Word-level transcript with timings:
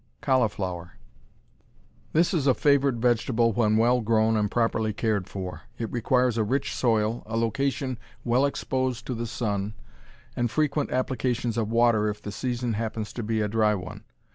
Cauliflower 0.19 0.93
This 2.11 2.33
is 2.33 2.47
a 2.47 2.55
favorite 2.55 2.95
vegetable 2.95 3.53
when 3.53 3.77
well 3.77 4.01
grown 4.01 4.35
and 4.35 4.49
properly 4.49 4.93
cared 4.93 5.27
for. 5.29 5.61
It 5.77 5.91
requires 5.91 6.39
a 6.39 6.43
rich 6.43 6.73
soil, 6.75 7.21
a 7.27 7.37
location 7.37 7.99
well 8.23 8.47
exposed 8.47 9.05
to 9.05 9.13
the 9.13 9.27
sun, 9.27 9.75
and 10.35 10.49
frequent 10.49 10.89
applications 10.89 11.55
of 11.55 11.69
water 11.71 12.09
if 12.09 12.19
the 12.19 12.31
season 12.31 12.73
happens 12.73 13.13
to 13.13 13.21
be 13.21 13.41
a 13.41 13.47
dry 13.47 13.75
one. 13.75 14.03